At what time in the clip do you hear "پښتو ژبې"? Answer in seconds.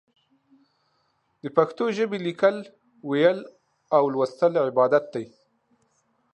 1.57-2.17